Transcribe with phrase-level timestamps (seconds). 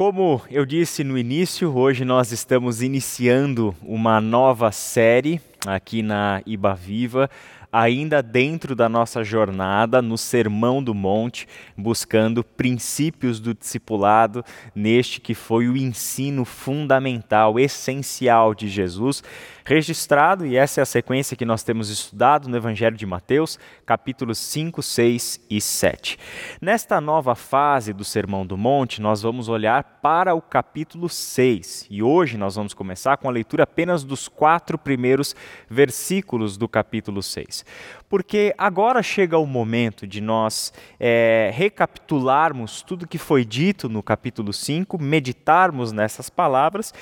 [0.00, 6.74] Como eu disse no início, hoje nós estamos iniciando uma nova série aqui na Iba
[6.74, 7.28] Viva
[7.72, 14.44] ainda dentro da nossa jornada no Sermão do Monte, buscando princípios do discipulado
[14.74, 19.22] neste que foi o ensino fundamental, essencial de Jesus,
[19.70, 23.56] registrado, e essa é a sequência que nós temos estudado no Evangelho de Mateus,
[23.86, 26.18] capítulos 5, 6 e 7.
[26.60, 32.02] Nesta nova fase do Sermão do Monte, nós vamos olhar para o capítulo 6, e
[32.02, 35.36] hoje nós vamos começar com a leitura apenas dos quatro primeiros
[35.68, 37.64] versículos do capítulo 6
[38.10, 44.52] porque agora chega o momento de nós é, recapitularmos tudo que foi dito no capítulo
[44.52, 46.92] 5, meditarmos nessas palavras,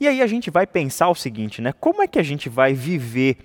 [0.00, 1.72] e aí a gente vai pensar o seguinte, né?
[1.72, 3.38] Como é que a gente vai viver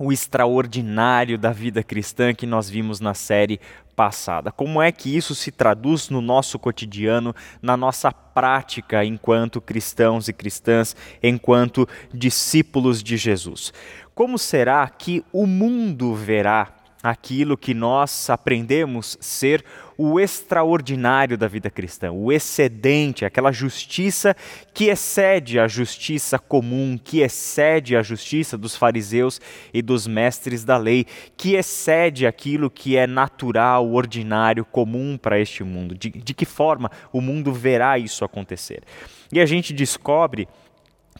[0.00, 3.60] o extraordinário da vida cristã que nós vimos na série
[3.94, 4.50] passada.
[4.50, 10.32] Como é que isso se traduz no nosso cotidiano, na nossa prática enquanto cristãos e
[10.32, 13.74] cristãs, enquanto discípulos de Jesus?
[14.14, 19.64] Como será que o mundo verá aquilo que nós aprendemos ser
[19.96, 24.34] o extraordinário da vida cristã, o excedente, aquela justiça
[24.72, 29.40] que excede a justiça comum, que excede a justiça dos fariseus
[29.74, 35.62] e dos mestres da lei, que excede aquilo que é natural, ordinário, comum para este
[35.62, 35.94] mundo.
[35.94, 38.82] De, de que forma o mundo verá isso acontecer?
[39.30, 40.48] E a gente descobre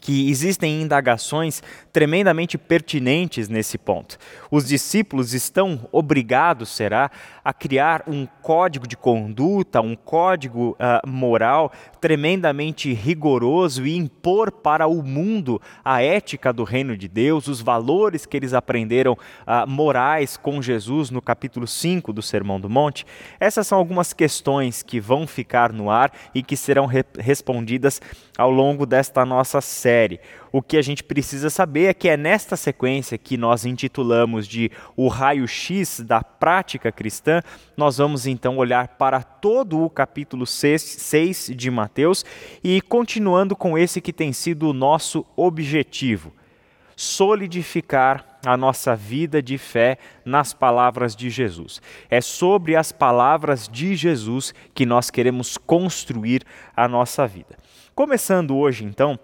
[0.01, 1.61] que existem indagações
[1.93, 4.17] tremendamente pertinentes nesse ponto.
[4.49, 7.11] Os discípulos estão obrigados, será,
[7.45, 14.87] a criar um código de conduta, um código uh, moral tremendamente rigoroso e impor para
[14.87, 20.35] o mundo a ética do reino de Deus, os valores que eles aprenderam uh, morais
[20.35, 23.05] com Jesus no capítulo 5 do Sermão do Monte.
[23.39, 28.01] Essas são algumas questões que vão ficar no ar e que serão re respondidas
[28.37, 29.90] ao longo desta nossa série.
[30.51, 34.71] O que a gente precisa saber é que é nesta sequência que nós intitulamos de
[34.95, 37.41] o raio-x da prática cristã,
[37.75, 42.25] nós vamos então olhar para todo o capítulo 6 de Mateus
[42.63, 46.33] e continuando com esse que tem sido o nosso objetivo
[47.01, 51.81] solidificar a nossa vida de fé nas palavras de Jesus.
[52.11, 56.43] É sobre as palavras de Jesus que nós queremos construir
[56.75, 57.57] a nossa vida.
[57.95, 59.19] Começando hoje, então,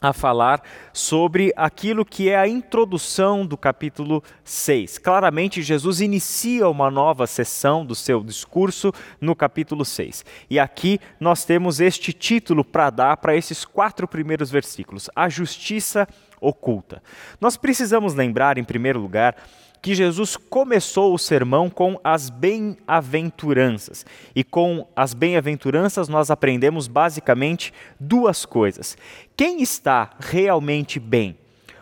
[0.00, 4.98] a falar sobre aquilo que é a introdução do capítulo 6.
[4.98, 10.24] Claramente, Jesus inicia uma nova sessão do seu discurso no capítulo 6.
[10.48, 16.06] E aqui nós temos este título para dar para esses quatro primeiros versículos: A Justiça
[16.40, 17.02] Oculta.
[17.40, 19.34] Nós precisamos lembrar, em primeiro lugar,
[19.80, 24.04] que Jesus começou o sermão com as bem-aventuranças.
[24.34, 28.96] E com as bem-aventuranças nós aprendemos basicamente duas coisas.
[29.36, 31.36] Quem está realmente bem?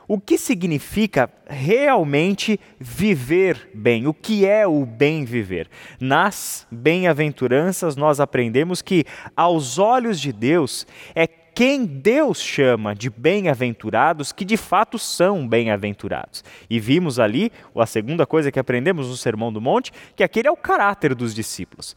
[0.08, 4.06] O que significa realmente viver bem?
[4.06, 5.68] O que é o bem viver?
[5.98, 9.04] Nas bem-aventuranças nós aprendemos que
[9.36, 16.44] aos olhos de Deus é quem Deus chama de bem-aventurados, que de fato são bem-aventurados.
[16.68, 20.50] E vimos ali, a segunda coisa que aprendemos no Sermão do Monte, que aquele é
[20.50, 21.96] o caráter dos discípulos.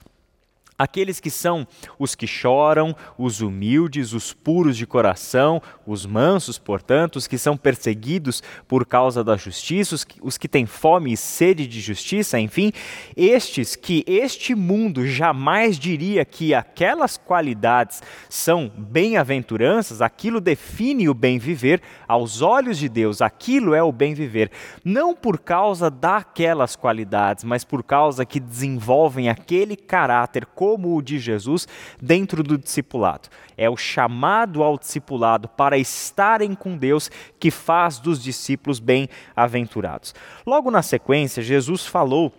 [0.80, 1.68] Aqueles que são
[2.00, 7.58] os que choram, os humildes, os puros de coração, os mansos, portanto, os que são
[7.58, 12.40] perseguidos por causa da justiça, os que, os que têm fome e sede de justiça,
[12.40, 12.72] enfim,
[13.18, 21.38] estes que este mundo jamais diria que aquelas qualidades são bem-aventuranças, aquilo define o bem
[21.38, 24.50] viver, aos olhos de Deus, aquilo é o bem viver,
[24.86, 31.18] não por causa daquelas qualidades, mas por causa que desenvolvem aquele caráter como o de
[31.18, 31.68] Jesus
[32.00, 33.28] dentro do discipulado.
[33.58, 37.10] É o chamado ao discipulado para estarem com Deus
[37.40, 40.14] que faz dos discípulos bem-aventurados.
[40.46, 42.32] Logo na sequência, Jesus falou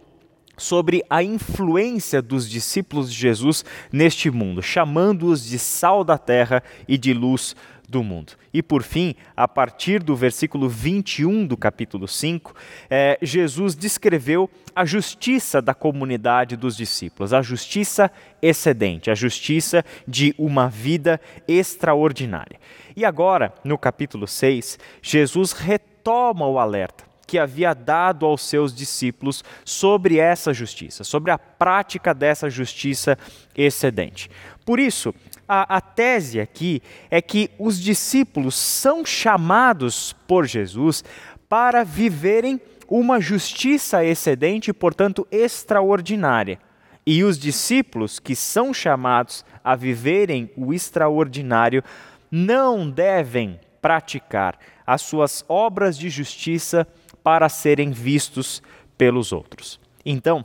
[0.56, 6.96] sobre a influência dos discípulos de Jesus neste mundo, chamando-os de sal da terra e
[6.96, 7.56] de luz
[7.90, 8.34] do mundo.
[8.54, 12.54] E por fim, a partir do versículo 21 do capítulo 5,
[12.88, 18.10] é, Jesus descreveu a justiça da comunidade dos discípulos, a justiça
[18.40, 22.58] excedente, a justiça de uma vida extraordinária.
[22.96, 29.44] E agora, no capítulo 6, Jesus retoma o alerta que havia dado aos seus discípulos
[29.64, 33.16] sobre essa justiça, sobre a prática dessa justiça
[33.56, 34.28] excedente.
[34.66, 35.14] Por isso,
[35.48, 41.04] a, a tese aqui é que os discípulos são chamados por Jesus
[41.48, 46.58] para viverem uma justiça excedente portanto, extraordinária.
[47.06, 51.84] E os discípulos que são chamados a viverem o extraordinário,
[52.28, 56.84] não devem praticar as suas obras de justiça
[57.22, 58.62] para serem vistos
[58.96, 59.80] pelos outros.
[60.04, 60.44] Então,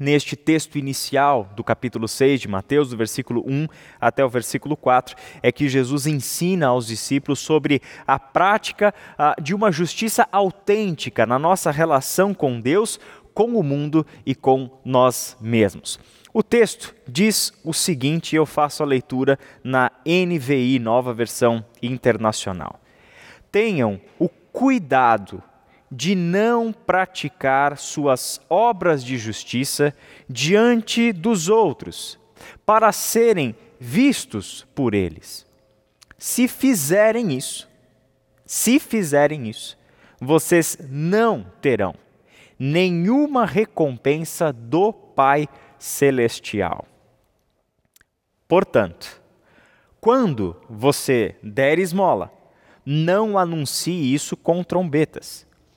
[0.00, 3.66] neste texto inicial do capítulo 6 de Mateus, do versículo 1
[4.00, 9.54] até o versículo 4, é que Jesus ensina aos discípulos sobre a prática uh, de
[9.54, 12.98] uma justiça autêntica na nossa relação com Deus,
[13.34, 15.98] com o mundo e com nós mesmos.
[16.32, 22.80] O texto diz o seguinte, eu faço a leitura na NVI, nova versão internacional.
[23.50, 25.42] Tenham o cuidado
[25.90, 29.94] de não praticar suas obras de justiça
[30.28, 32.18] diante dos outros,
[32.64, 35.46] para serem vistos por eles.
[36.16, 37.68] Se fizerem isso,
[38.44, 39.78] se fizerem isso,
[40.20, 41.94] vocês não terão
[42.58, 45.48] nenhuma recompensa do Pai
[45.78, 46.86] Celestial.
[48.48, 49.22] Portanto,
[50.00, 52.32] quando você der esmola,
[52.84, 55.47] não anuncie isso com trombetas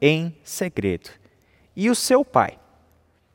[0.00, 1.10] em segredo.
[1.74, 2.58] E o seu pai,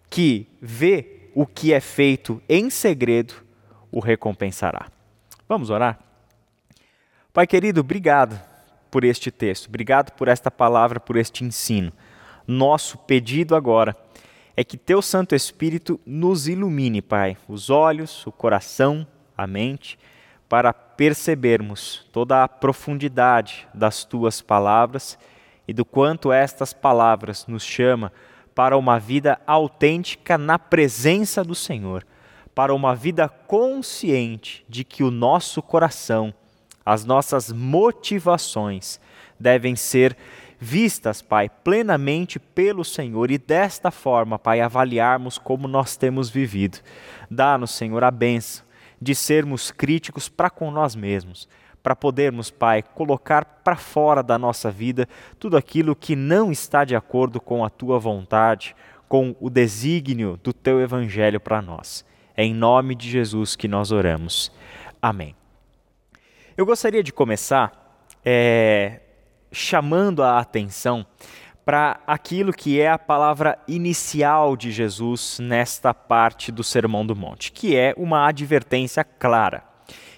[0.10, 3.34] que vê o que é feito em segredo,
[3.92, 4.88] o recompensará.
[5.48, 6.00] Vamos orar?
[7.32, 8.40] Pai querido, obrigado
[8.92, 11.92] por este texto, obrigado por esta palavra, por este ensino.
[12.48, 13.96] Nosso pedido agora
[14.56, 19.98] é que teu Santo Espírito nos ilumine, Pai, os olhos, o coração, a mente,
[20.48, 25.18] para percebermos toda a profundidade das tuas palavras
[25.68, 28.12] e do quanto estas palavras nos chama
[28.54, 32.06] para uma vida autêntica na presença do Senhor,
[32.54, 36.34] para uma vida consciente de que o nosso coração,
[36.86, 39.00] as nossas motivações
[39.40, 40.16] devem ser
[40.60, 46.80] vistas, Pai, plenamente pelo Senhor e desta forma, Pai, avaliarmos como nós temos vivido.
[47.30, 48.64] Dá-nos, Senhor, a benção
[49.02, 51.48] de sermos críticos para com nós mesmos
[51.84, 55.08] para podermos, Pai, colocar para fora da nossa vida
[55.38, 58.74] tudo aquilo que não está de acordo com a tua vontade,
[59.10, 62.06] com o desígnio do teu evangelho para nós.
[62.36, 64.50] É em nome de Jesus que nós oramos.
[65.02, 65.36] Amém.
[66.56, 69.02] Eu gostaria de começar é,
[69.52, 71.06] chamando a atenção
[71.66, 77.52] para aquilo que é a palavra inicial de Jesus nesta parte do Sermão do Monte,
[77.52, 79.73] que é uma advertência clara.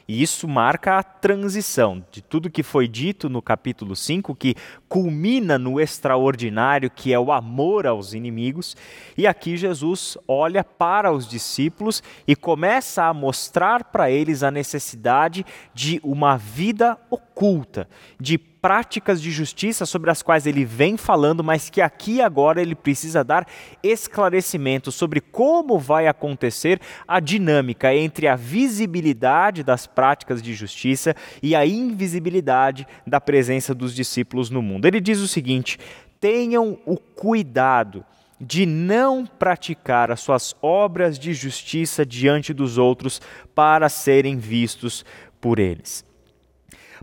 [0.07, 4.55] E isso marca a transição de tudo que foi dito no capítulo 5, que
[4.87, 8.77] culmina no extraordinário, que é o amor aos inimigos.
[9.17, 15.43] E aqui Jesus olha para os discípulos e começa a mostrar para eles a necessidade
[15.73, 21.69] de uma vida oculta, de práticas de justiça sobre as quais ele vem falando, mas
[21.69, 23.45] que aqui agora ele precisa dar
[23.83, 31.55] esclarecimento sobre como vai acontecer a dinâmica entre a visibilidade das práticas de justiça e
[31.55, 34.87] a invisibilidade da presença dos discípulos no mundo.
[34.87, 35.77] Ele diz o seguinte:
[36.19, 38.03] tenham o cuidado
[38.41, 43.21] de não praticar as suas obras de justiça diante dos outros
[43.53, 45.05] para serem vistos
[45.39, 46.03] por eles.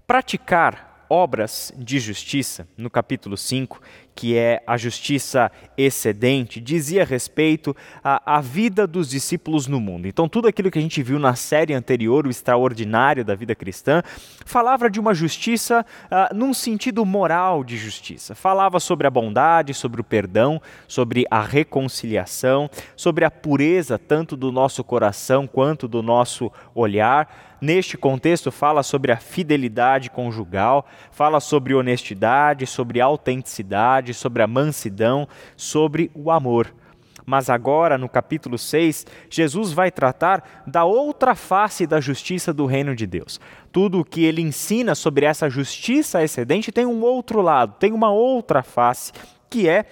[0.08, 3.82] Praticar obras de justiça, no capítulo 5,
[4.14, 10.06] que é a justiça excedente, dizia respeito à, à, vida dos discípulos no mundo.
[10.06, 14.02] Então, tudo aquilo que a gente viu na série anterior, o extraordinário da vida cristã,
[14.44, 18.34] falava de uma justiça uh, num sentido moral de justiça.
[18.34, 24.52] Falava sobre a bondade, sobre o perdão, sobre a reconciliação, sobre a pureza tanto do
[24.52, 31.72] nosso coração quanto do nosso olhar neste contexto, fala sobre a fidelidade conjugal, fala sobre
[31.72, 36.72] honestidade, sobre autenticidade, sobre a mansidão, sobre o amor.
[37.24, 42.96] Mas agora, no capítulo 6, Jesus vai tratar da outra face da justiça do reino
[42.96, 43.40] de Deus.
[43.70, 48.10] Tudo o que ele ensina sobre essa justiça excedente tem um outro lado, tem uma
[48.10, 49.12] outra face,
[49.48, 49.84] que é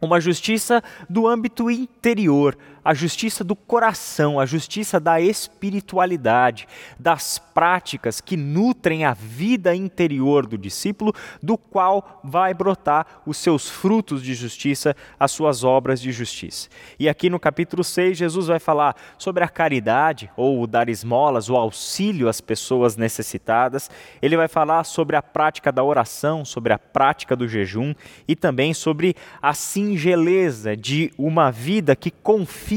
[0.00, 6.66] uma justiça do âmbito interior, a justiça do coração, a justiça da espiritualidade,
[6.98, 13.68] das práticas que nutrem a vida interior do discípulo, do qual vai brotar os seus
[13.68, 16.68] frutos de justiça, as suas obras de justiça.
[16.98, 21.48] E aqui no capítulo 6, Jesus vai falar sobre a caridade, ou o dar esmolas,
[21.48, 23.90] o auxílio às pessoas necessitadas.
[24.20, 27.94] Ele vai falar sobre a prática da oração, sobre a prática do jejum
[28.26, 32.71] e também sobre a singeleza de uma vida que confia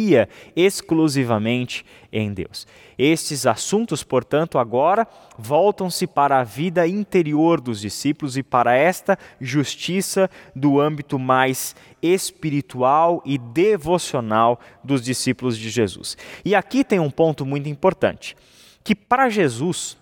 [0.55, 2.67] exclusivamente em Deus.
[2.97, 10.29] Estes assuntos, portanto, agora voltam-se para a vida interior dos discípulos e para esta justiça
[10.55, 16.17] do âmbito mais espiritual e devocional dos discípulos de Jesus.
[16.43, 18.35] E aqui tem um ponto muito importante,
[18.83, 19.97] que para Jesus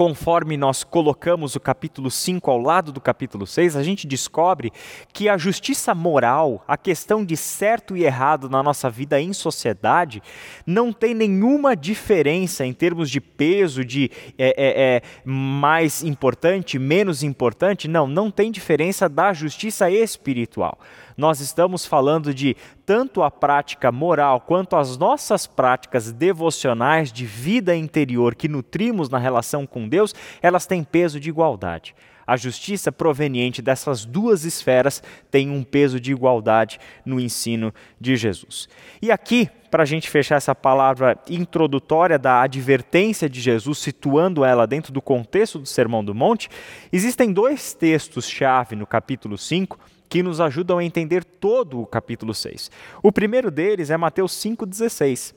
[0.00, 4.72] conforme nós colocamos o capítulo 5 ao lado do capítulo 6, a gente descobre
[5.12, 10.22] que a justiça moral, a questão de certo e errado na nossa vida em sociedade,
[10.66, 17.22] não tem nenhuma diferença em termos de peso, de é, é, é, mais importante, menos
[17.22, 17.86] importante.
[17.86, 20.78] Não, não tem diferença da justiça espiritual
[21.20, 27.76] nós estamos falando de tanto a prática moral quanto as nossas práticas devocionais de vida
[27.76, 31.94] interior que nutrimos na relação com Deus, elas têm peso de igualdade.
[32.26, 38.68] A justiça proveniente dessas duas esferas tem um peso de igualdade no ensino de Jesus.
[39.02, 44.66] E aqui, para a gente fechar essa palavra introdutória da advertência de Jesus, situando ela
[44.66, 46.48] dentro do contexto do Sermão do Monte,
[46.92, 49.78] existem dois textos-chave no capítulo 5
[50.10, 52.70] que nos ajudam a entender todo o capítulo 6.
[53.02, 55.34] O primeiro deles é Mateus 5,16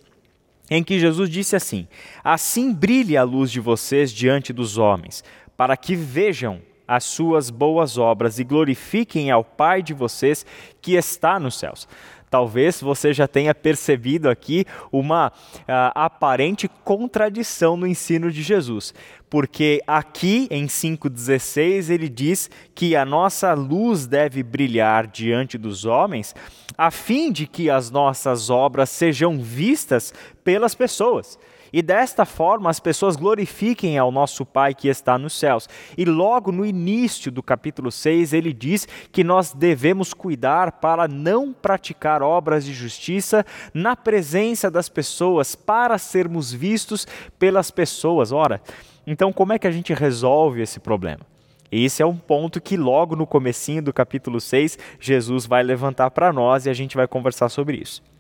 [0.70, 1.88] em que Jesus disse assim:
[2.24, 5.24] Assim brilhe a luz de vocês diante dos homens,
[5.56, 6.62] para que vejam
[6.96, 10.46] as suas boas obras e glorifiquem ao Pai de vocês
[10.82, 11.88] que está nos céus.
[12.30, 18.94] Talvez você já tenha percebido aqui uma uh, aparente contradição no ensino de Jesus,
[19.30, 26.36] porque aqui em 5,16 ele diz que a nossa luz deve brilhar diante dos homens,
[26.76, 30.12] a fim de que as nossas obras sejam vistas
[30.44, 31.38] pelas pessoas
[31.74, 35.68] e desta forma as pessoas glorifiquem ao nosso Pai que está nos céus.
[35.98, 41.52] E logo no início do capítulo 6, ele diz que nós devemos cuidar para não
[41.52, 47.08] praticar obras de justiça na presença das pessoas, para sermos vistos
[47.40, 48.32] pelas pessoas.
[48.32, 48.62] Ora,
[49.08, 51.26] então como é que a gente resolve esse problema?
[51.72, 56.32] Esse é um ponto que logo no comecinho do capítulo 6, Jesus vai levantar para
[56.32, 58.13] nós e a gente vai conversar sobre isso.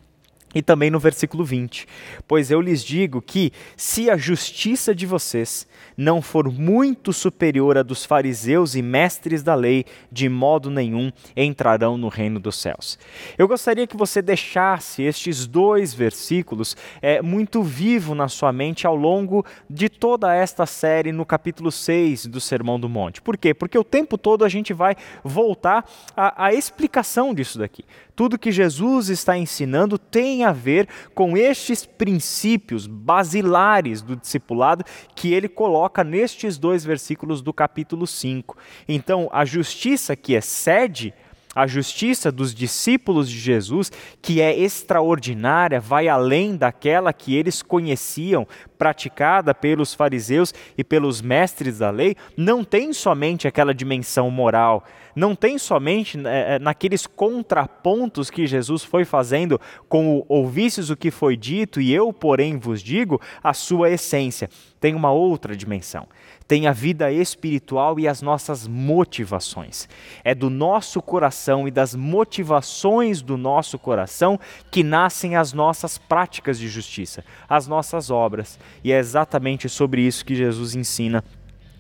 [0.54, 1.88] E também no versículo 20:
[2.28, 5.68] Pois eu lhes digo que, se a justiça de vocês
[5.98, 11.98] não for muito superior à dos fariseus e mestres da lei, de modo nenhum entrarão
[11.98, 12.98] no reino dos céus.
[13.38, 18.96] Eu gostaria que você deixasse estes dois versículos é, muito vivo na sua mente ao
[18.96, 23.22] longo de toda esta série no capítulo 6 do Sermão do Monte.
[23.22, 23.54] Por quê?
[23.54, 27.84] Porque o tempo todo a gente vai voltar à, à explicação disso daqui.
[28.16, 29.98] Tudo que Jesus está ensinando
[30.44, 34.84] tem a ver com estes princípios basilares do discipulado
[35.16, 38.58] que ele coloca nestes dois versículos do capítulo 5.
[38.88, 41.14] Então, a justiça que excede
[41.56, 43.92] a justiça dos discípulos de Jesus,
[44.22, 51.80] que é extraordinária, vai além daquela que eles conheciam, praticada pelos fariseus e pelos mestres
[51.80, 54.84] da lei, não tem somente aquela dimensão moral,
[55.16, 61.12] não tem somente é, naqueles contrapontos que Jesus foi fazendo com o ouvistes o que
[61.12, 64.50] foi dito e eu, porém, vos digo, a sua essência.
[64.82, 66.08] Tem uma outra dimensão
[66.54, 69.90] tem a vida espiritual e as nossas motivações.
[70.24, 76.60] É do nosso coração e das motivações do nosso coração que nascem as nossas práticas
[76.60, 78.60] de justiça, as nossas obras.
[78.84, 81.24] E é exatamente sobre isso que Jesus ensina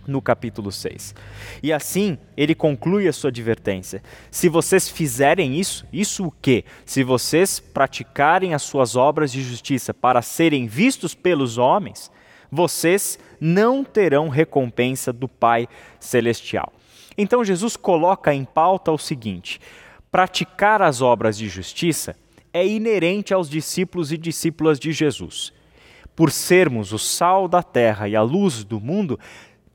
[0.08, 1.13] no capítulo 6.
[1.62, 4.01] E assim, ele conclui a sua advertência.
[4.32, 6.65] Se vocês fizerem isso, isso o quê?
[6.84, 12.10] Se vocês praticarem as suas obras de justiça para serem vistos pelos homens,
[12.54, 15.68] vocês não terão recompensa do Pai
[16.00, 16.72] Celestial.
[17.18, 19.60] Então Jesus coloca em pauta o seguinte:
[20.12, 22.16] praticar as obras de justiça
[22.54, 25.52] é inerente aos discípulos e discípulas de Jesus.
[26.16, 29.20] Por sermos o sal da terra e a luz do mundo,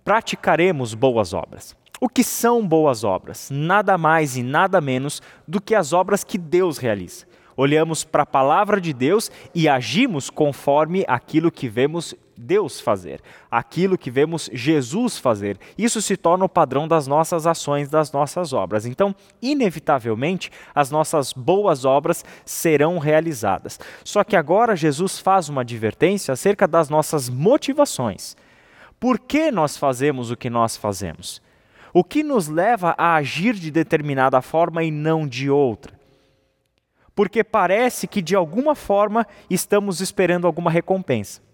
[0.05, 1.77] praticaremos boas obras.
[2.01, 3.49] O que são boas obras?
[3.51, 7.27] Nada mais e nada menos do que as obras que Deus realiza
[7.59, 13.99] olhamos para a palavra de Deus e agimos conforme aquilo que vemos Deus fazer, aquilo
[13.99, 15.59] que vemos Jesus fazer.
[15.77, 18.87] Isso se torna o padrão das nossas ações, das nossas obras.
[18.87, 23.81] Então, inevitavelmente, as nossas boas obras serão realizadas.
[24.05, 28.37] Só que agora Jesus faz uma advertência acerca das nossas motivações.
[29.01, 31.43] Por que nós fazemos o que nós fazemos?
[31.93, 35.99] O que nos leva a agir de determinada forma e não de outra?
[37.17, 41.48] Porque parece que de alguma forma estamos esperando alguma recompensa.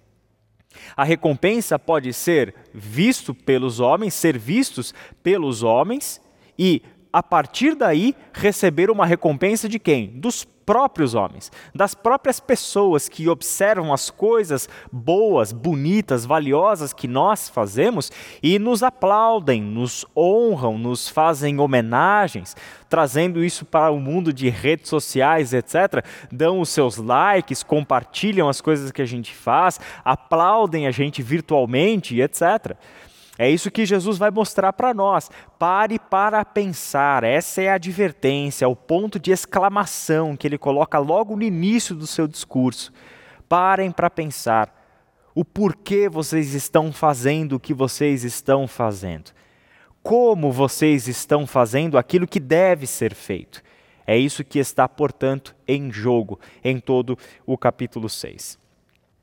[0.97, 6.21] A recompensa pode ser visto pelos homens, ser vistos pelos homens
[6.59, 6.83] e
[7.15, 10.09] a partir daí receber uma recompensa de quem?
[10.19, 17.49] Dos próprios homens, das próprias pessoas que observam as coisas boas, bonitas, valiosas que nós
[17.49, 18.11] fazemos
[18.43, 22.57] e nos aplaudem, nos honram, nos fazem homenagens,
[22.89, 26.05] trazendo isso para o mundo de redes sociais, etc.
[26.33, 32.21] Dão os seus likes, compartilham as coisas que a gente faz, aplaudem a gente virtualmente,
[32.21, 32.77] etc.
[33.37, 35.31] É isso que Jesus vai mostrar para nós.
[35.59, 37.25] Pare para pensar.
[37.25, 42.07] Essa é a advertência, o ponto de exclamação que ele coloca logo no início do
[42.07, 42.93] seu discurso.
[43.49, 44.73] Parem para pensar
[45.35, 49.33] o porquê vocês estão fazendo o que vocês estão fazendo.
[50.01, 53.63] Como vocês estão fazendo aquilo que deve ser feito.
[54.07, 58.64] É isso que está, portanto, em jogo em todo o capítulo 6.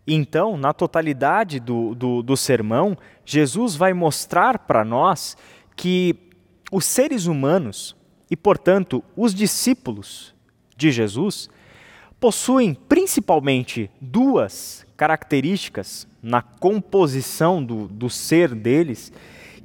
[0.05, 5.37] Então, na totalidade do, do, do sermão, Jesus vai mostrar para nós
[5.75, 6.15] que
[6.71, 7.95] os seres humanos,
[8.29, 10.33] e portanto os discípulos
[10.75, 11.49] de Jesus,
[12.19, 19.11] possuem principalmente duas características na composição do, do ser deles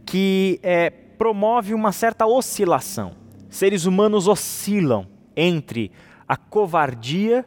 [0.07, 3.13] que é, promove uma certa oscilação.
[3.51, 5.93] Seres humanos oscilam entre
[6.27, 7.45] a covardia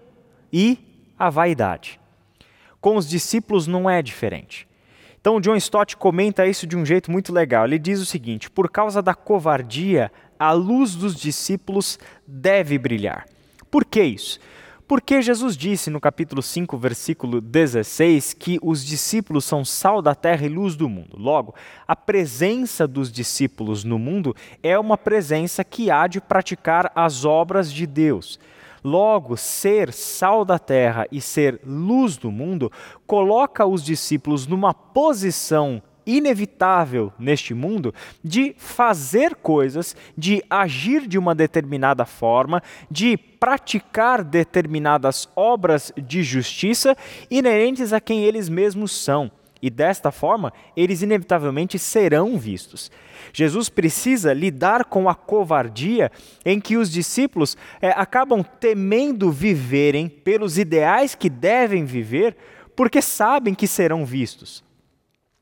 [0.54, 0.78] e
[1.18, 2.00] a vaidade.
[2.82, 4.68] Com os discípulos não é diferente.
[5.20, 7.66] Então, John Stott comenta isso de um jeito muito legal.
[7.66, 13.26] Ele diz o seguinte: por causa da covardia, a luz dos discípulos deve brilhar.
[13.70, 14.40] Por que isso?
[14.88, 20.48] Porque Jesus disse no capítulo 5, versículo 16, que os discípulos são sal da terra
[20.48, 21.16] e luz do mundo.
[21.16, 21.54] Logo,
[21.88, 27.72] a presença dos discípulos no mundo é uma presença que há de praticar as obras
[27.72, 28.40] de Deus.
[28.84, 32.72] Logo, ser sal da terra e ser luz do mundo
[33.06, 37.94] coloca os discípulos numa posição inevitável neste mundo
[38.24, 46.98] de fazer coisas, de agir de uma determinada forma, de praticar determinadas obras de justiça
[47.30, 49.32] inerentes a quem eles mesmos são.
[49.62, 52.90] E desta forma, eles inevitavelmente serão vistos.
[53.34, 56.12] Jesus precisa lidar com a covardia
[56.46, 62.38] em que os discípulos é, acabam temendo viverem pelos ideais que devem viver,
[62.76, 64.64] porque sabem que serão vistos.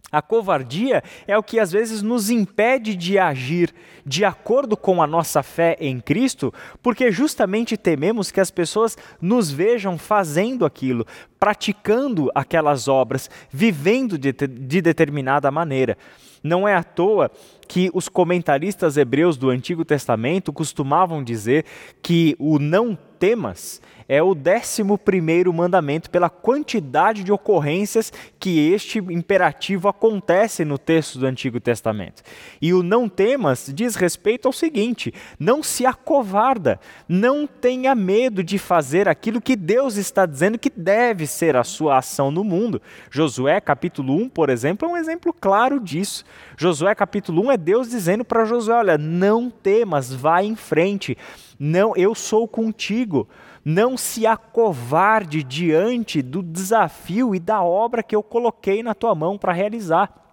[0.09, 3.73] A covardia é o que às vezes nos impede de agir
[4.05, 9.51] de acordo com a nossa fé em Cristo, porque justamente tememos que as pessoas nos
[9.51, 11.05] vejam fazendo aquilo,
[11.37, 15.97] praticando aquelas obras, vivendo de, de determinada maneira.
[16.41, 17.29] Não é à toa
[17.67, 21.65] que os comentaristas hebreus do Antigo Testamento costumavam dizer
[22.01, 28.99] que o não temas é o décimo primeiro mandamento pela quantidade de ocorrências que este
[28.99, 32.23] imperativo acontece no texto do Antigo Testamento.
[32.61, 38.57] E o não temas diz respeito ao seguinte: não se acovarda, não tenha medo de
[38.57, 42.81] fazer aquilo que Deus está dizendo que deve ser a sua ação no mundo.
[43.09, 46.23] Josué capítulo 1, por exemplo, é um exemplo claro disso.
[46.55, 51.17] Josué capítulo 1 é Deus dizendo para Josué: olha, não temas, vá em frente.
[51.59, 53.27] Não, eu sou contigo.
[53.65, 59.37] Não se acovarde diante do desafio e da obra que eu coloquei na tua mão
[59.37, 60.26] para realizar.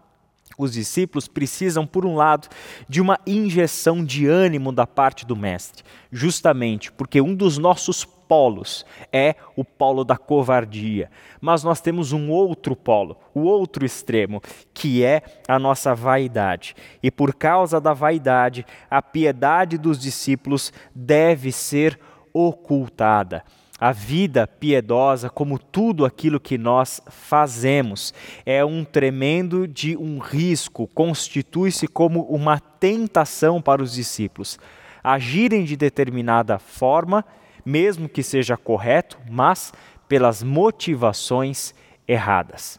[0.59, 2.49] Os discípulos precisam, por um lado,
[2.89, 8.85] de uma injeção de ânimo da parte do Mestre, justamente porque um dos nossos polos
[9.13, 11.11] é o polo da covardia.
[11.41, 14.41] Mas nós temos um outro polo, o outro extremo,
[14.73, 16.75] que é a nossa vaidade.
[17.03, 21.99] E por causa da vaidade, a piedade dos discípulos deve ser
[22.33, 23.45] ocultada.
[23.79, 28.15] A vida piedosa, como tudo aquilo que nós fazemos,
[28.47, 34.61] é um tremendo de um risco, constitui-se como uma tentação para os discípulos.
[35.03, 37.25] Agirem de determinada forma,
[37.65, 39.73] mesmo que seja correto, mas
[40.09, 41.75] pelas motivações
[42.07, 42.79] erradas.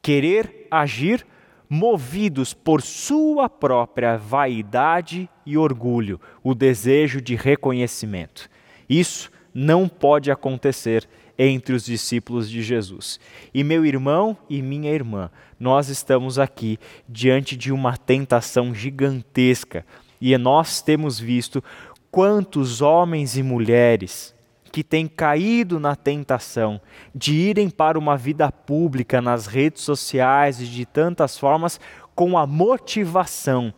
[0.00, 1.26] Querer agir
[1.68, 8.48] movidos por sua própria vaidade e orgulho, o desejo de reconhecimento.
[8.88, 13.18] Isso não pode acontecer entre os discípulos de Jesus.
[13.52, 19.84] E meu irmão e minha irmã, nós estamos aqui diante de uma tentação gigantesca
[20.20, 21.62] e nós temos visto
[22.08, 24.32] quantos homens e mulheres
[24.70, 26.80] que têm caído na tentação
[27.12, 31.80] de irem para uma vida pública nas redes sociais e de tantas formas
[32.14, 33.74] com a motivação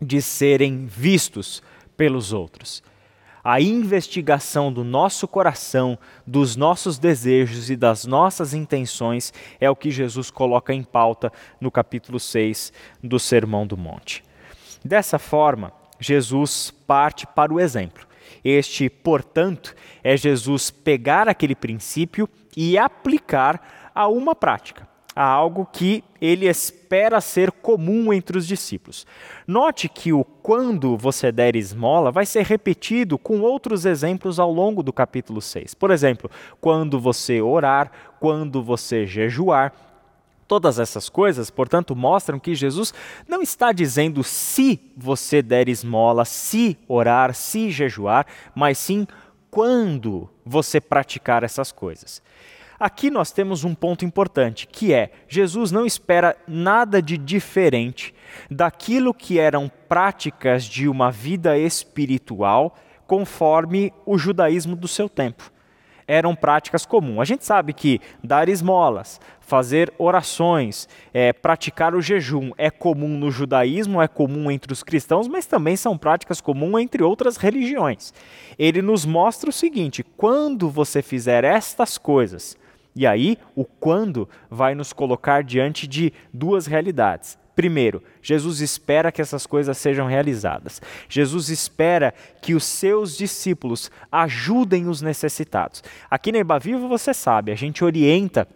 [0.00, 1.60] de serem vistos
[1.96, 2.82] pelos outros.
[3.42, 9.90] A investigação do nosso coração, dos nossos desejos e das nossas intenções é o que
[9.90, 12.72] Jesus coloca em pauta no capítulo 6
[13.02, 14.24] do Sermão do Monte.
[14.84, 18.06] Dessa forma, Jesus parte para o exemplo.
[18.44, 24.87] Este, portanto, é Jesus pegar aquele princípio e aplicar a uma prática,
[25.18, 29.04] a algo que ele espera ser comum entre os discípulos.
[29.48, 34.80] Note que o quando você der esmola vai ser repetido com outros exemplos ao longo
[34.80, 35.74] do capítulo 6.
[35.74, 39.72] Por exemplo, quando você orar, quando você jejuar,
[40.46, 42.94] Todas essas coisas, portanto, mostram que Jesus
[43.28, 49.06] não está dizendo se você der esmola, se orar, se jejuar, mas sim
[49.50, 52.22] quando você praticar essas coisas.
[52.78, 58.14] Aqui nós temos um ponto importante, que é: Jesus não espera nada de diferente
[58.50, 65.50] daquilo que eram práticas de uma vida espiritual conforme o judaísmo do seu tempo
[66.08, 67.20] eram práticas comuns.
[67.20, 73.30] A gente sabe que dar esmolas, fazer orações, é, praticar o jejum é comum no
[73.30, 78.14] judaísmo, é comum entre os cristãos, mas também são práticas comuns entre outras religiões.
[78.58, 82.56] Ele nos mostra o seguinte: quando você fizer estas coisas,
[82.98, 87.38] e aí o quando vai nos colocar diante de duas realidades.
[87.54, 90.82] Primeiro, Jesus espera que essas coisas sejam realizadas.
[91.08, 95.80] Jesus espera que os seus discípulos ajudem os necessitados.
[96.10, 98.48] Aqui na Ibaviva você sabe, a gente orienta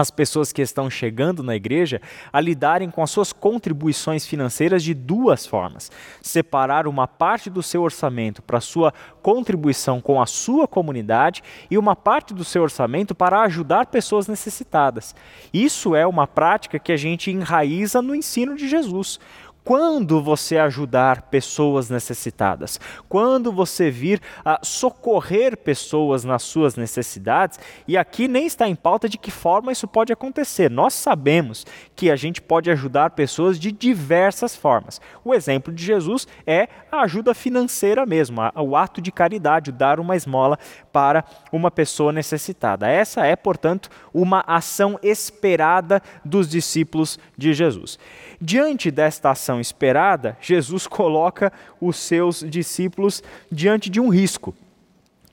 [0.00, 2.00] as pessoas que estão chegando na igreja
[2.32, 5.90] a lidarem com as suas contribuições financeiras de duas formas:
[6.22, 11.94] separar uma parte do seu orçamento para sua contribuição com a sua comunidade e uma
[11.94, 15.14] parte do seu orçamento para ajudar pessoas necessitadas.
[15.52, 19.20] Isso é uma prática que a gente enraiza no ensino de Jesus.
[19.62, 27.96] Quando você ajudar pessoas necessitadas, quando você vir a socorrer pessoas nas suas necessidades, e
[27.96, 30.70] aqui nem está em pauta de que forma isso pode acontecer.
[30.70, 35.00] Nós sabemos que a gente pode ajudar pessoas de diversas formas.
[35.22, 40.16] O exemplo de Jesus é a ajuda financeira mesmo, o ato de caridade, dar uma
[40.16, 40.58] esmola
[40.90, 42.88] para uma pessoa necessitada.
[42.88, 47.98] Essa é, portanto, uma ação esperada dos discípulos de Jesus.
[48.40, 54.54] Diante desta ação esperada, Jesus coloca os seus discípulos diante de um risco,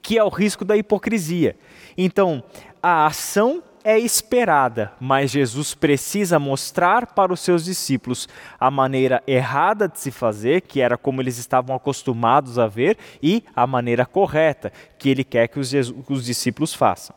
[0.01, 1.57] que é o risco da hipocrisia.
[1.97, 2.41] Então,
[2.81, 8.27] a ação é esperada, mas Jesus precisa mostrar para os seus discípulos
[8.59, 13.43] a maneira errada de se fazer, que era como eles estavam acostumados a ver, e
[13.55, 15.71] a maneira correta, que ele quer que os,
[16.09, 17.15] os discípulos façam.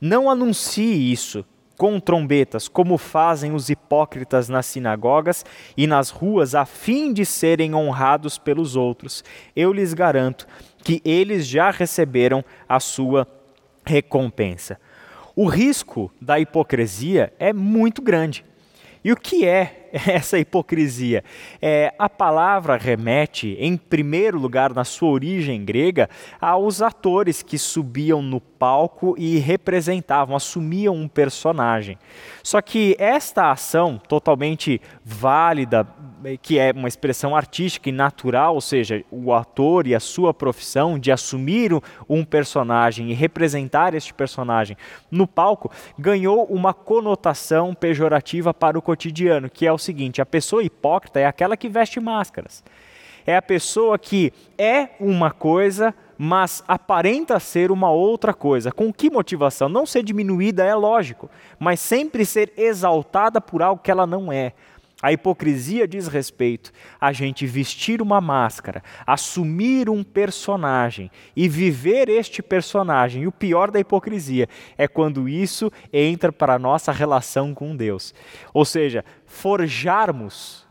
[0.00, 1.44] Não anuncie isso
[1.82, 5.44] com trombetas, como fazem os hipócritas nas sinagogas
[5.76, 9.24] e nas ruas, a fim de serem honrados pelos outros.
[9.56, 10.46] Eu lhes garanto
[10.84, 13.26] que eles já receberam a sua
[13.84, 14.78] recompensa.
[15.34, 18.44] O risco da hipocrisia é muito grande.
[19.02, 21.22] E o que é essa hipocrisia?
[21.60, 26.08] É, a palavra remete, em primeiro lugar, na sua origem grega,
[26.40, 31.98] aos atores que subiam no palco e representavam, assumiam um personagem.
[32.42, 35.86] Só que esta ação, totalmente válida,
[36.40, 40.98] que é uma expressão artística e natural, ou seja, o ator e a sua profissão
[40.98, 41.72] de assumir
[42.08, 44.76] um personagem e representar este personagem
[45.10, 50.62] no palco, ganhou uma conotação pejorativa para o cotidiano, que é o seguinte: a pessoa
[50.62, 52.62] hipócrita é aquela que veste máscaras.
[53.26, 58.72] É a pessoa que é uma coisa, mas aparenta ser uma outra coisa.
[58.72, 59.68] Com que motivação?
[59.68, 64.52] Não ser diminuída é lógico, mas sempre ser exaltada por algo que ela não é.
[65.02, 72.40] A hipocrisia diz respeito a gente vestir uma máscara, assumir um personagem e viver este
[72.40, 73.24] personagem.
[73.24, 78.14] E o pior da hipocrisia é quando isso entra para a nossa relação com Deus.
[78.54, 80.64] Ou seja, forjarmos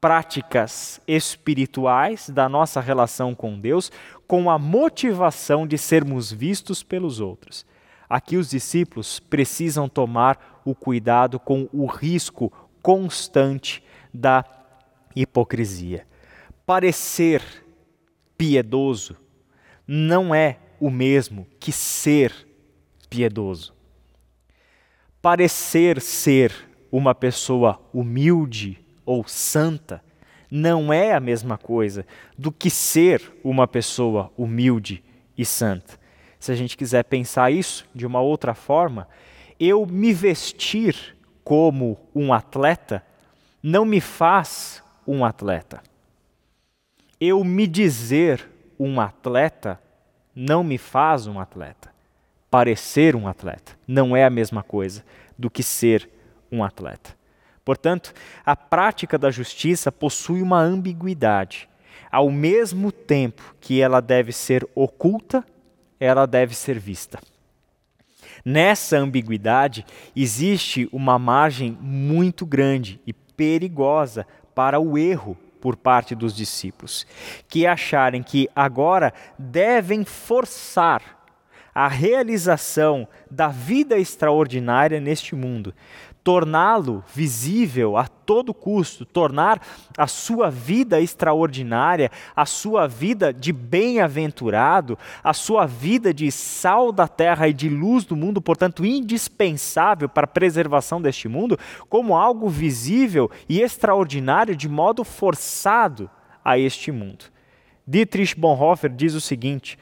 [0.00, 3.90] práticas espirituais da nossa relação com Deus
[4.28, 7.66] com a motivação de sermos vistos pelos outros.
[8.08, 14.44] Aqui os discípulos precisam tomar o cuidado com o risco constante da
[15.14, 16.06] hipocrisia.
[16.66, 17.42] Parecer
[18.36, 19.16] piedoso
[19.86, 22.32] não é o mesmo que ser
[23.08, 23.74] piedoso.
[25.20, 26.52] Parecer ser
[26.90, 30.02] uma pessoa humilde ou santa
[30.50, 32.04] não é a mesma coisa
[32.36, 35.02] do que ser uma pessoa humilde
[35.36, 35.98] e santa.
[36.38, 39.08] Se a gente quiser pensar isso de uma outra forma,
[39.58, 43.02] eu me vestir como um atleta
[43.62, 45.82] não me faz um atleta.
[47.20, 49.80] Eu me dizer um atleta
[50.34, 51.92] não me faz um atleta.
[52.50, 55.04] Parecer um atleta não é a mesma coisa
[55.38, 56.08] do que ser
[56.50, 57.16] um atleta.
[57.64, 58.12] Portanto,
[58.44, 61.68] a prática da justiça possui uma ambiguidade.
[62.10, 65.44] Ao mesmo tempo que ela deve ser oculta,
[65.98, 67.18] ela deve ser vista.
[68.44, 69.84] Nessa ambiguidade
[70.16, 77.06] existe uma margem muito grande e perigosa para o erro por parte dos discípulos,
[77.48, 81.22] que acharem que agora devem forçar
[81.74, 85.74] a realização da vida extraordinária neste mundo,
[86.24, 89.60] torná-lo visível a todo custo, tornar
[89.98, 97.08] a sua vida extraordinária, a sua vida de bem-aventurado, a sua vida de sal da
[97.08, 101.58] terra e de luz do mundo, portanto indispensável para a preservação deste mundo,
[101.88, 106.08] como algo visível e extraordinário de modo forçado
[106.44, 107.24] a este mundo.
[107.86, 109.76] Dietrich Bonhoeffer diz o seguinte: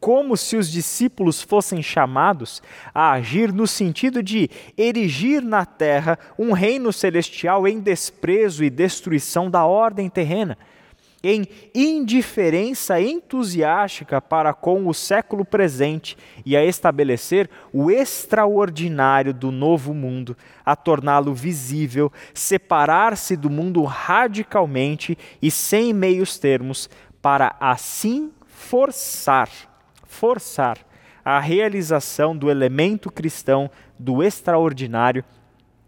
[0.00, 2.62] como se os discípulos fossem chamados
[2.94, 9.50] a agir no sentido de erigir na terra um reino celestial em desprezo e destruição
[9.50, 10.56] da ordem terrena,
[11.22, 19.92] em indiferença entusiástica para com o século presente e a estabelecer o extraordinário do novo
[19.92, 26.88] mundo, a torná-lo visível, separar-se do mundo radicalmente e sem meios termos,
[27.20, 29.48] para assim forçar
[30.18, 30.78] forçar
[31.24, 35.24] a realização do elemento cristão do extraordinário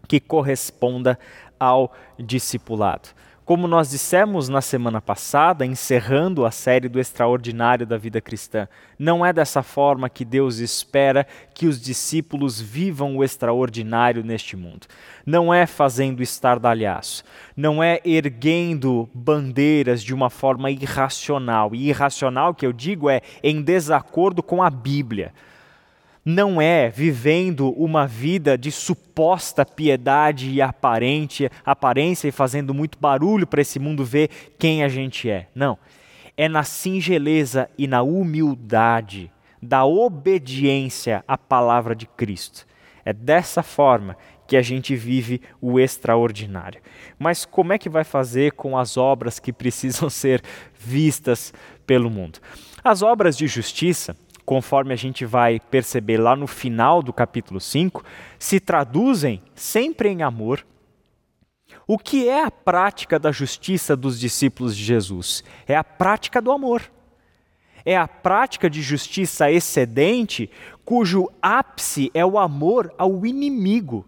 [0.07, 1.19] que corresponda
[1.59, 3.09] ao discipulado.
[3.51, 8.65] Como nós dissemos na semana passada, encerrando a série do extraordinário da vida cristã,
[8.97, 14.87] não é dessa forma que Deus espera que os discípulos vivam o extraordinário neste mundo.
[15.25, 21.75] Não é fazendo estardalhaço, não é erguendo bandeiras de uma forma irracional.
[21.75, 25.33] E irracional que eu digo é em desacordo com a Bíblia
[26.23, 33.47] não é vivendo uma vida de suposta piedade e aparente, aparência e fazendo muito barulho
[33.47, 35.47] para esse mundo ver quem a gente é.
[35.53, 35.77] Não.
[36.37, 39.31] É na singeleza e na humildade
[39.61, 42.65] da obediência à palavra de Cristo.
[43.03, 44.15] É dessa forma
[44.47, 46.81] que a gente vive o extraordinário.
[47.17, 50.41] Mas como é que vai fazer com as obras que precisam ser
[50.77, 51.53] vistas
[51.85, 52.39] pelo mundo?
[52.83, 58.03] As obras de justiça conforme a gente vai perceber lá no final do capítulo 5,
[58.39, 60.65] se traduzem sempre em amor.
[61.87, 65.43] O que é a prática da justiça dos discípulos de Jesus?
[65.67, 66.81] É a prática do amor.
[67.83, 70.49] É a prática de justiça excedente,
[70.85, 74.05] cujo ápice é o amor ao inimigo.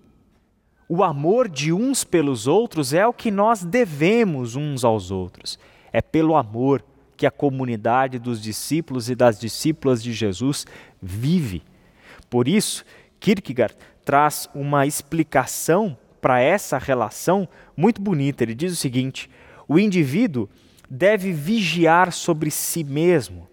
[0.87, 5.57] O amor de uns pelos outros é o que nós devemos uns aos outros.
[5.91, 6.83] É pelo amor
[7.23, 10.65] que a comunidade dos discípulos e das discípulas de Jesus
[11.01, 11.63] vive.
[12.29, 12.83] Por isso,
[13.17, 18.43] Kierkegaard traz uma explicação para essa relação muito bonita.
[18.43, 19.29] Ele diz o seguinte:
[19.69, 20.49] o indivíduo
[20.89, 23.47] deve vigiar sobre si mesmo,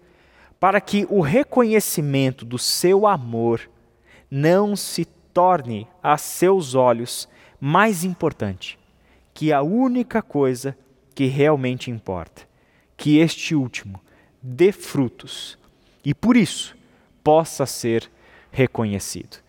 [0.59, 3.61] para que o reconhecimento do seu amor
[4.29, 7.25] não se torne a seus olhos
[7.57, 8.77] mais importante
[9.33, 10.77] que a única coisa
[11.15, 12.50] que realmente importa
[13.01, 13.99] que este último
[14.39, 15.57] dê frutos
[16.05, 16.77] e por isso
[17.23, 18.07] possa ser
[18.51, 19.39] reconhecido.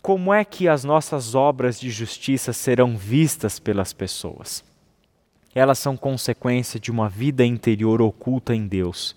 [0.00, 4.64] Como é que as nossas obras de justiça serão vistas pelas pessoas?
[5.54, 9.14] Elas são consequência de uma vida interior oculta em Deus.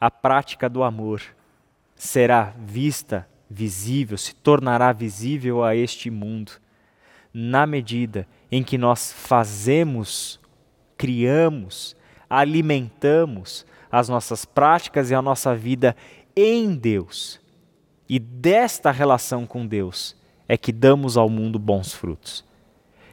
[0.00, 1.20] A prática do amor
[1.96, 6.52] será vista, visível, se tornará visível a este mundo,
[7.34, 10.38] na medida em que nós fazemos,
[10.96, 11.96] criamos,
[12.32, 15.94] alimentamos as nossas práticas e a nossa vida
[16.34, 17.38] em Deus.
[18.08, 20.16] E desta relação com Deus
[20.48, 22.42] é que damos ao mundo bons frutos.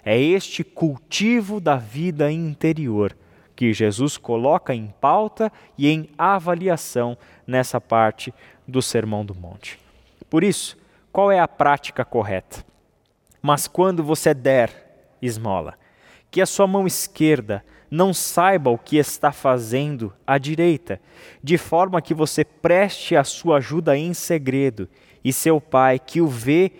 [0.06, 3.14] É este cultivo da vida interior
[3.58, 8.34] que Jesus coloca em pauta e em avaliação nessa parte
[8.66, 9.78] do Sermão do Monte.
[10.30, 10.78] Por isso,
[11.12, 12.64] qual é a prática correta?
[13.42, 15.74] Mas quando você der esmola,
[16.32, 21.02] que a sua mão esquerda não saiba o que está fazendo à direita,
[21.44, 24.88] de forma que você preste a sua ajuda em segredo,
[25.24, 26.72] e seu pai que o vê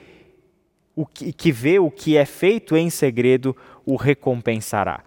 [0.96, 5.04] o que, que vê o que é feito em segredo o recompensará.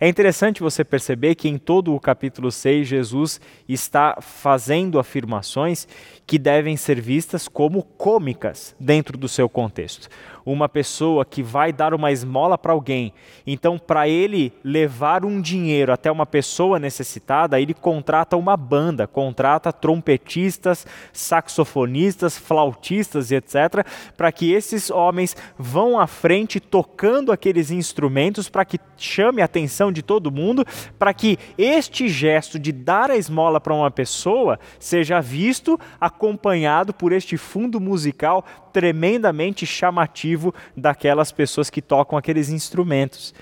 [0.00, 5.88] É interessante você perceber que em todo o capítulo 6, Jesus está fazendo afirmações
[6.28, 10.10] que devem ser vistas como cômicas dentro do seu contexto.
[10.44, 13.14] Uma pessoa que vai dar uma esmola para alguém,
[13.46, 19.72] então para ele levar um dinheiro até uma pessoa necessitada, ele contrata uma banda, contrata
[19.72, 28.50] trompetistas, saxofonistas, flautistas e etc, para que esses homens vão à frente tocando aqueles instrumentos
[28.50, 30.64] para que chame a atenção de todo mundo,
[30.98, 35.78] para que este gesto de dar a esmola para uma pessoa seja visto
[36.18, 43.32] acompanhado por este fundo musical tremendamente chamativo daquelas pessoas que tocam aqueles instrumentos.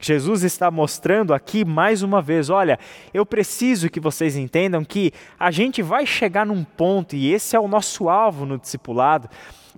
[0.00, 2.78] Jesus está mostrando aqui mais uma vez: olha,
[3.14, 7.60] eu preciso que vocês entendam que a gente vai chegar num ponto, e esse é
[7.60, 9.28] o nosso alvo no discipulado,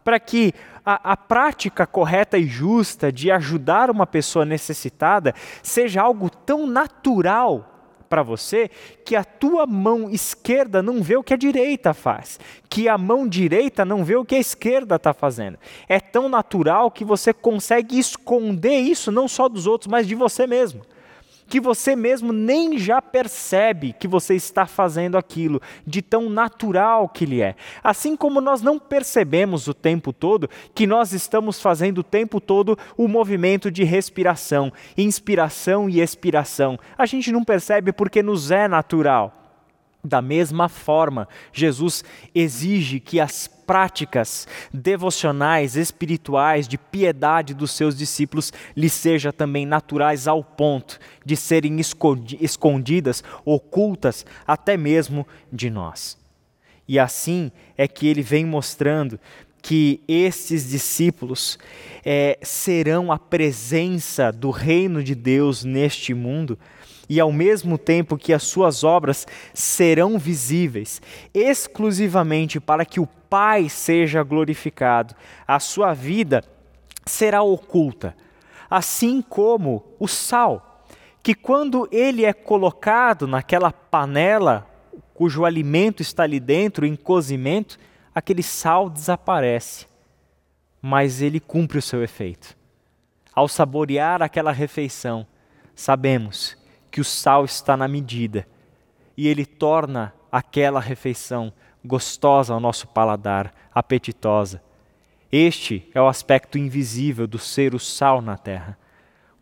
[0.03, 0.53] para que
[0.85, 7.69] a, a, prática correta e justa de ajudar uma pessoa necessitada seja algo tão natural
[8.11, 8.68] para você
[9.05, 13.27] que a tua mão esquerda não vê o que a direita faz, que a mão
[13.27, 15.57] direita não vê o que a esquerda está fazendo.
[15.88, 20.46] É tão natural que você consegue esconder isso não só dos outros, mas de você
[20.46, 20.83] mesmo
[21.50, 27.24] que você mesmo nem já percebe que você está fazendo aquilo, de tão natural que
[27.24, 27.56] ele é.
[27.82, 32.78] Assim como nós não percebemos o tempo todo que nós estamos fazendo o tempo todo
[32.96, 36.78] o movimento de respiração, inspiração e expiração.
[36.96, 39.39] A gente não percebe porque nos é natural.
[40.02, 42.02] Da mesma forma, Jesus
[42.34, 50.26] exige que as práticas devocionais, espirituais, de piedade dos seus discípulos lhes seja também naturais
[50.26, 56.18] ao ponto de serem escondidas, ocultas até mesmo de nós.
[56.88, 59.20] E assim é que ele vem mostrando
[59.62, 61.58] que esses discípulos
[62.04, 66.58] é, serão a presença do reino de Deus neste mundo
[67.11, 71.03] e ao mesmo tempo que as suas obras serão visíveis
[71.35, 75.16] exclusivamente para que o Pai seja glorificado.
[75.46, 76.44] A sua vida
[77.05, 78.16] será oculta,
[78.70, 80.85] assim como o sal,
[81.20, 84.68] que quando ele é colocado naquela panela
[85.12, 87.77] cujo alimento está ali dentro em cozimento,
[88.14, 89.87] aquele sal desaparece,
[90.81, 92.57] mas ele cumpre o seu efeito.
[93.35, 95.27] Ao saborear aquela refeição,
[95.75, 96.60] sabemos
[96.90, 98.46] que o sal está na medida
[99.16, 101.53] e ele torna aquela refeição
[101.85, 104.62] gostosa ao nosso paladar, apetitosa.
[105.31, 108.79] Este é o aspecto invisível do ser o sal na terra.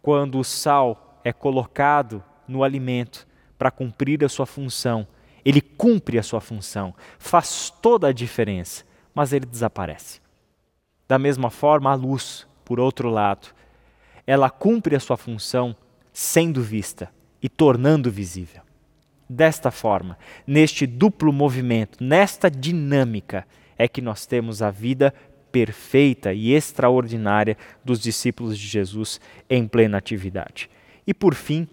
[0.02, 3.26] Quando o sal é colocado no alimento
[3.58, 5.06] para cumprir a sua função,
[5.44, 8.84] ele cumpre a sua função, faz toda a diferença,
[9.14, 10.20] mas ele desaparece.
[11.06, 13.48] Da mesma forma, a luz, por outro lado,
[14.26, 15.74] ela cumpre a sua função
[16.12, 17.10] sendo vista,
[17.42, 18.62] e tornando visível.
[19.28, 23.46] Desta forma, neste duplo movimento, nesta dinâmica,
[23.76, 25.12] é que nós temos a vida
[25.52, 30.70] perfeita e extraordinária dos discípulos de Jesus em plena atividade.
[31.06, 31.68] E por fim,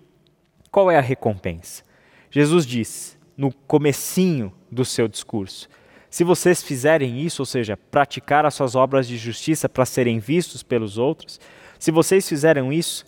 [0.72, 1.84] qual é a recompensa?
[2.30, 5.70] Jesus diz no comecinho do seu discurso:
[6.10, 10.64] se vocês fizerem isso, ou seja, praticar as suas obras de justiça para serem vistos
[10.64, 11.40] pelos outros,
[11.80, 13.06] se vocês fizerem isso,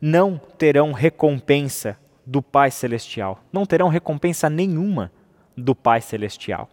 [0.00, 3.42] não terão recompensa do Pai Celestial.
[3.52, 5.12] Não terão recompensa nenhuma
[5.56, 6.68] do Pai Celestial.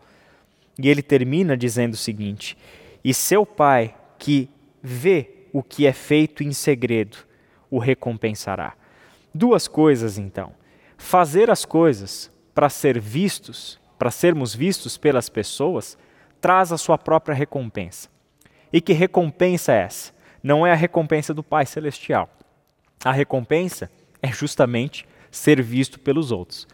[0.80, 2.58] E ele termina dizendo o seguinte:
[3.04, 4.50] E seu Pai, que
[4.82, 7.18] vê o que é feito em segredo,
[7.70, 8.74] o recompensará.
[9.34, 10.54] Duas coisas, então.
[10.98, 15.98] Fazer as coisas para ser vistos, para sermos vistos pelas pessoas,
[16.40, 18.10] traz a sua própria recompensa.
[18.72, 20.14] E que recompensa é essa?
[20.42, 22.30] Não é a recompensa do Pai Celestial.
[23.04, 26.68] A recompensa é justamente ser visto pelos outros,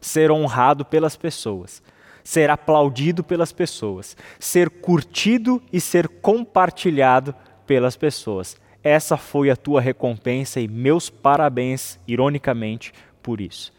[0.00, 1.82] ser honrado pelas pessoas,
[2.22, 7.34] ser aplaudido pelas pessoas, ser curtido e ser compartilhado
[7.66, 8.56] pelas pessoas.
[8.82, 13.72] Essa foi a tua recompensa e meus parabéns, ironicamente, por isso.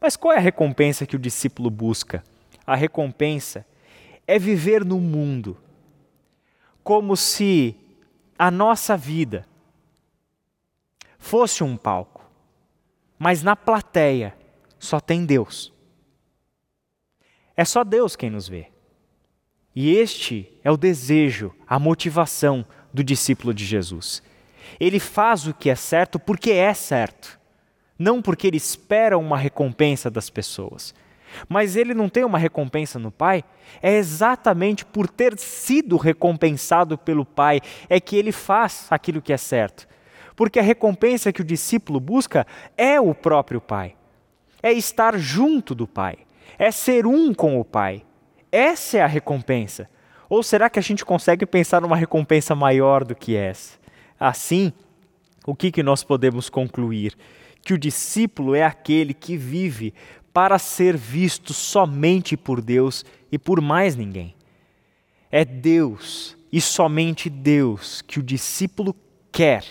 [0.00, 2.22] Mas qual é a recompensa que o discípulo busca?
[2.66, 3.64] A recompensa
[4.26, 5.56] é viver no mundo
[6.82, 7.74] como se
[8.38, 9.46] a nossa vida
[11.18, 12.24] fosse um palco,
[13.18, 14.34] mas na plateia
[14.78, 15.72] só tem Deus.
[17.56, 18.68] É só Deus quem nos vê.
[19.74, 24.22] E este é o desejo, a motivação do discípulo de Jesus.
[24.80, 27.38] Ele faz o que é certo porque é certo,
[27.98, 30.94] não porque ele espera uma recompensa das pessoas.
[31.48, 33.44] Mas ele não tem uma recompensa no Pai?
[33.82, 39.36] É exatamente por ter sido recompensado pelo Pai é que ele faz aquilo que é
[39.36, 39.86] certo.
[40.36, 43.96] Porque a recompensa que o discípulo busca é o próprio Pai.
[44.62, 46.18] É estar junto do Pai.
[46.58, 48.04] É ser um com o Pai.
[48.52, 49.88] Essa é a recompensa.
[50.28, 53.78] Ou será que a gente consegue pensar numa recompensa maior do que essa?
[54.20, 54.72] Assim,
[55.46, 57.16] o que, que nós podemos concluir?
[57.62, 59.94] Que o discípulo é aquele que vive
[60.32, 64.34] para ser visto somente por Deus e por mais ninguém.
[65.30, 68.94] É Deus e somente Deus que o discípulo
[69.32, 69.64] quer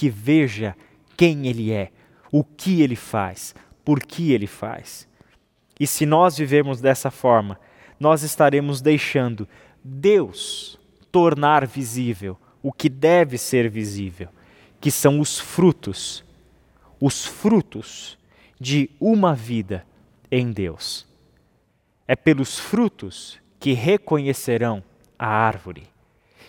[0.00, 0.74] que veja
[1.14, 1.92] quem ele é,
[2.32, 5.06] o que ele faz, por que ele faz.
[5.78, 7.60] E se nós vivemos dessa forma,
[7.98, 9.46] nós estaremos deixando
[9.84, 10.80] Deus
[11.12, 14.30] tornar visível o que deve ser visível,
[14.80, 16.24] que são os frutos,
[16.98, 18.18] os frutos
[18.58, 19.84] de uma vida
[20.30, 21.06] em Deus.
[22.08, 24.82] É pelos frutos que reconhecerão
[25.18, 25.86] a árvore.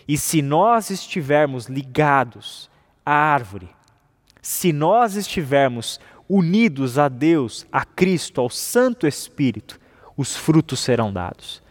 [0.08, 2.71] E se nós estivermos ligados
[3.12, 3.68] à árvore,
[4.41, 5.99] se nós estivermos
[6.30, 9.78] unidos a Deus, a Cristo, ao Santo Espírito,
[10.16, 11.62] os frutos serão dados.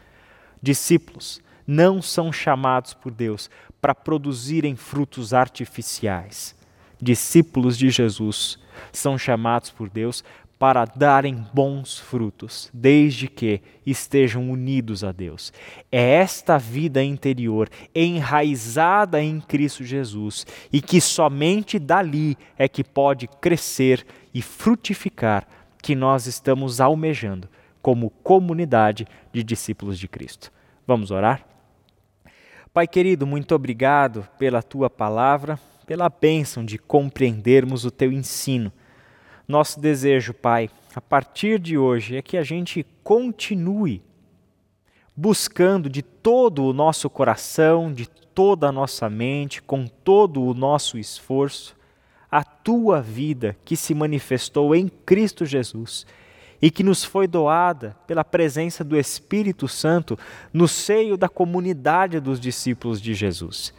[0.63, 3.49] Discípulos não são chamados por Deus
[3.81, 6.55] para produzirem frutos artificiais.
[7.01, 8.59] Discípulos de Jesus
[8.93, 10.23] são chamados por Deus
[10.61, 15.55] para darem bons frutos, desde que estejam unidos a Deus.
[15.91, 23.27] É esta vida interior, enraizada em Cristo Jesus, e que somente dali é que pode
[23.27, 24.05] crescer
[24.35, 25.49] e frutificar,
[25.83, 27.49] que nós estamos almejando
[27.81, 30.53] como comunidade de discípulos de Cristo.
[30.87, 31.43] Vamos orar?
[32.71, 38.71] Pai querido, muito obrigado pela tua palavra, pela bênção de compreendermos o teu ensino.
[39.51, 44.01] Nosso desejo, Pai, a partir de hoje é que a gente continue
[45.17, 50.97] buscando de todo o nosso coração, de toda a nossa mente, com todo o nosso
[50.97, 51.75] esforço,
[52.31, 56.07] a tua vida que se manifestou em Cristo Jesus
[56.63, 60.17] e que nos foi doada pela presença do Espírito Santo
[60.53, 63.75] no seio da comunidade dos discípulos de Jesus.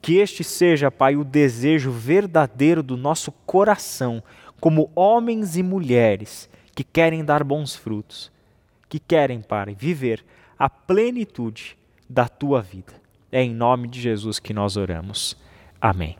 [0.00, 4.22] Que este seja, Pai, o desejo verdadeiro do nosso coração,
[4.60, 8.30] como homens e mulheres que querem dar bons frutos,
[8.88, 10.24] que querem, Pai, viver
[10.58, 11.76] a plenitude
[12.08, 12.92] da tua vida.
[13.32, 15.36] É em nome de Jesus que nós oramos.
[15.80, 16.16] Amém.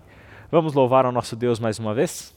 [0.51, 2.34] Vamos louvar ao nosso Deus mais uma vez?